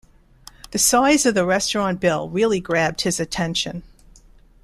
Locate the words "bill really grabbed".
1.99-3.01